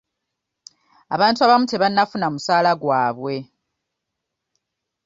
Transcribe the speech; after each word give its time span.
Abantu 1.15 1.39
abamu 1.41 1.65
tebannafuna 1.67 2.27
musaala 2.33 2.71
gwabwe. 2.81 3.35